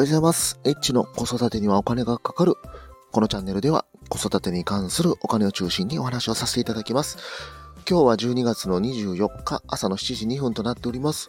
[0.00, 0.58] おはようございます。
[0.64, 2.54] エッチの子育てにはお金がかかる。
[3.12, 7.18] このチャンネルでは子育てに関するお金を中心にお話をさせていただきます。
[7.86, 11.28] 今日は12月の24日朝の7時2分となっております。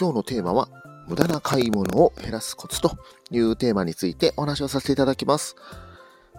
[0.00, 0.70] 今日のテーマは
[1.06, 2.96] 無駄な買い物を減らすコツと
[3.30, 5.54] いうテーマについてお話をさせていただきます。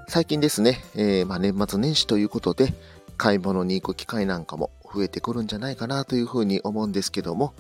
[0.08, 2.74] 最近ですね、えー、ま年末年始ということで
[3.16, 7.54] 買い物に行く機会なんかも増えてくるんじゃないかなというふうに思うんですけども、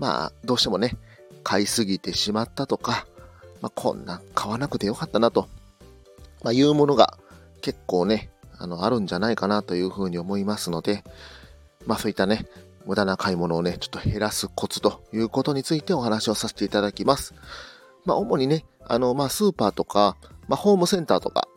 [0.00, 0.96] まあどうしてもね、
[1.44, 3.06] 買いすぎてしまったとか、
[3.64, 5.48] まあ、こんな買わなくてよかったなと、
[6.42, 7.16] まあ、いうものが
[7.62, 8.28] 結構ね、
[8.58, 11.02] あの、あるんじゃないかなというふうに思いますので、
[11.86, 12.46] まあそういったね、
[12.84, 17.32] 無駄な買い物をね、ちょっと減らすコツということについてお話をさせていただきます。
[18.04, 21.48] まあ主にね、あの、まあスーパーとか、まあホームセンターとか、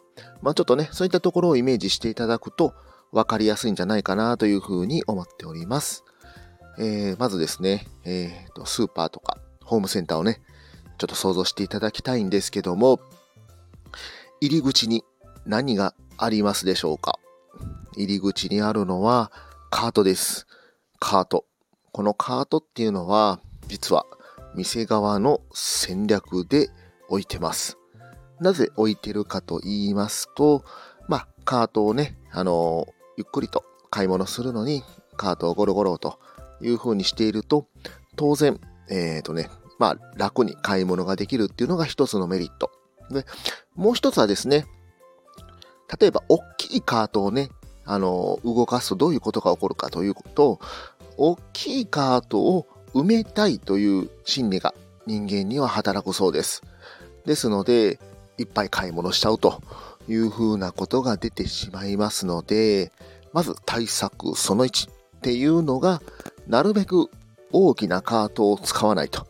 [0.41, 2.73] まあちょっとね、そういったところをイメージしていただくと
[3.11, 6.05] 分かりやすいんじゃないかなというふうに思っております。
[6.79, 10.39] えー、まずですね、えーと、スーパーとか、ホームセンターをね、
[10.97, 12.99] ちょっと想像していただきたいんですけども、
[14.41, 15.03] 入り口に
[15.45, 17.19] 何がありますでしょうか？
[17.95, 19.31] 入り口にあるのは
[19.69, 20.47] カートです。
[20.99, 21.45] カート。
[21.91, 24.05] このカートっていうのは、実は
[24.55, 26.69] 店側の戦略で
[27.09, 27.77] 置いてます。
[28.39, 30.63] なぜ置いてるかと言いますと、
[31.07, 32.87] まあ、カートをね、あの
[33.17, 34.83] ゆっくりと買い物するのに、
[35.15, 36.19] カートをゴロゴロと
[36.61, 37.67] いう風にしていると、
[38.15, 38.59] 当然、
[38.89, 39.49] えっ、ー、とね、
[39.79, 42.71] まあ、楽に買い物ができるっていうのが一つのメリット。
[43.11, 43.25] で、
[43.75, 44.65] もう一つはですね、
[45.99, 47.49] 例えば、大きいカートをね、
[47.85, 50.59] あの、動かすとどういうことが起こるかということ、
[51.17, 54.73] 大きいカートを埋めたいという心理が
[55.05, 56.61] 人間には働くそうです。
[57.25, 57.99] ですので、
[58.37, 59.61] いっぱい買い物しちゃうと
[60.07, 62.91] いうふうなことが出てしまいますので、
[63.33, 66.01] まず対策その1っていうのが、
[66.47, 67.09] なるべく
[67.51, 69.25] 大きなカートを使わないと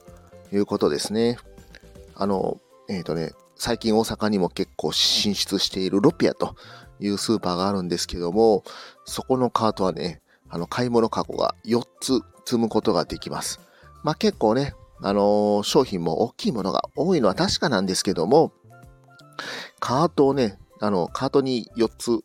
[0.52, 1.38] いうことですね。
[2.16, 2.60] あの、
[2.90, 6.56] えっ、ー、とね、最近大阪にも結構進出しているロピアと
[7.00, 8.64] いうスーパーがあるんですけども、
[9.06, 13.60] そこのカートはね、あの、買い物カゴが4つ積むことができます。
[14.04, 18.54] まあ結構ね、あのー、商品も大きいものが多いのは確かなんですけども、
[19.80, 22.22] カートをね、あの、カートに4つ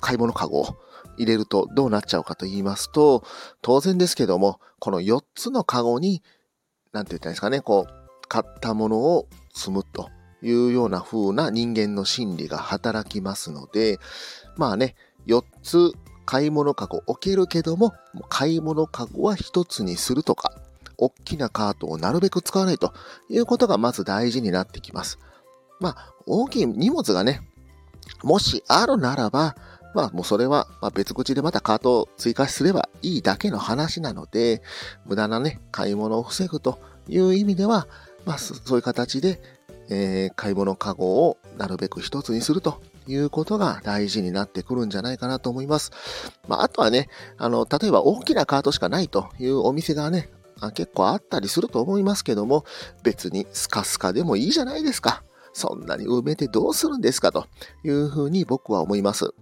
[0.00, 0.76] 買い物カゴを
[1.16, 3.24] 入れるとどうなっちゃうかと言いますと、
[3.62, 6.22] 当然ですけども、この4つのカゴに
[6.94, 10.08] なんて言ったらいいですかね、こう、買ったものを積むと
[10.42, 13.98] いうような風な人間の心理が働きますので、
[14.56, 14.94] まあね、
[15.26, 15.92] 4つ
[16.24, 17.92] 買い物かご置けるけども、
[18.28, 20.52] 買い物かごは1つにするとか、
[20.96, 22.94] 大きなカートをなるべく使わないと
[23.28, 25.18] いうことがまず大事になってきます。
[25.80, 27.40] まあ、大きい荷物がね、
[28.22, 29.56] もしあるならば、
[29.94, 34.62] まあもうそれは別口でまたカートを追加すればいいだけの話なので、
[35.06, 37.86] 無駄なね、買い物を防ぐという意味では、
[38.24, 39.40] まあそういう形で、
[39.88, 45.92] えー、買い物カゴをなるべく一つにするということが大事になってくるんじゃないかなと思います。
[46.48, 50.28] まああとはね、あの、例えば大きなカートしかないというお店がね、
[50.74, 52.64] 結構あったりすると思いますけども、
[53.02, 55.22] 別にスカスカでもいいじゃないですか。
[55.52, 57.46] そんなに埋めてどうするんですかと
[57.84, 59.32] いうふうに僕は思います。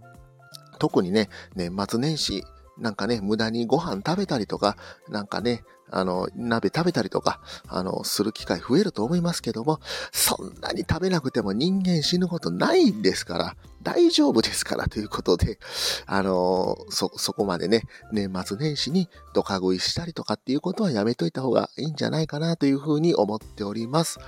[0.79, 2.45] 特にね、年末年始、
[2.79, 4.77] なんかね、無駄にご飯食べたりとか、
[5.09, 9.79] なんかね、あの、鍋食べたりとか、あの、する機会増えると思いますけども、
[10.11, 15.59] そんなに食べなくても人間死ぬことないんですから、大丈夫ですからということで、
[16.07, 24.19] あの、そ、そこまでね、年末年始にドカ食いしたりとかっていうことはやめといた方がいいんじゃないかなというふうに思っております。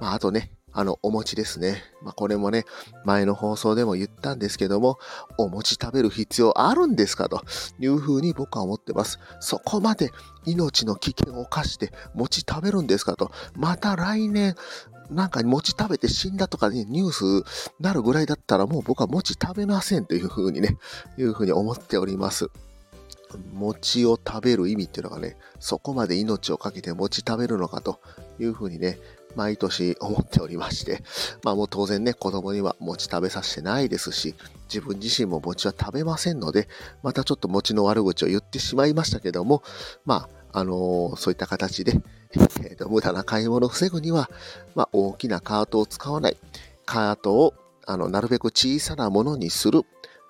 [0.00, 1.82] まあ、あとね、あの、お餅ですね。
[2.02, 2.66] まあ、これもね、
[3.06, 4.98] 前の放送でも言ったんですけども、
[5.38, 7.42] お餅食べる必要あるんですかと
[7.80, 9.18] いうふうに僕は思ってます。
[9.40, 10.10] そこまで
[10.44, 13.32] 命の危険を冒して餅食べるんですかと。
[13.54, 14.54] また来年、
[15.10, 17.10] なんか餅食べて死んだとかね、ニュー
[17.42, 20.76] スなるぐらいだったらもう僕は餅食べませんというふうにね、
[21.16, 22.50] いうふうに思っております。
[23.52, 28.00] 餅を食べる意味っていうのがね、そこまで命をかけて餅食べるのかと
[28.38, 28.98] いうふうにね、
[29.34, 31.02] 毎年思っておりまして、
[31.42, 34.34] まあもう当然ね、子供には餅食べさせてないですし、
[34.72, 36.68] 自分自身も餅は食べませんので、
[37.02, 39.62] またちょっと餅の悪口を言ってしまいましたけども、
[40.04, 42.00] まあ、あのー、そういった形で、
[42.64, 44.30] えーと、無駄な買い物を防ぐには、
[44.74, 46.36] まあ、大きなカートを使わない、
[46.86, 47.54] カートを
[47.86, 49.82] あのなるべく小さなものにする、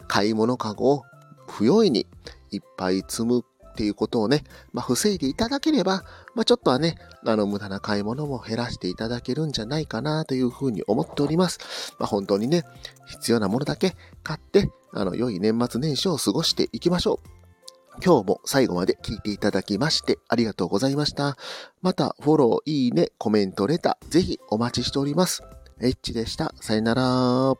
[0.09, 1.05] 買い物かごを
[1.49, 2.07] 不用意に
[2.51, 6.03] いっぱい積むっていうことをね、まあ、防いでいただければ、
[6.35, 6.97] まあ、ちょっとはね、
[7.27, 11.95] あの、無駄な買い物も減らしていただけるんじゃないかなというふうに思っております。
[11.99, 12.65] まあ、本当にね、
[13.07, 17.37] 必要なものだけ買って、あの、良い年末年始を過ごしていきましょう。
[18.05, 21.37] 今日も最後まで聞いていただきましてありがとうございました。
[21.83, 25.43] また、フォロー、いいね、コメント、レター、ぜひお待ちしております。
[25.81, 26.55] エッチでした。
[26.61, 27.55] さよなら。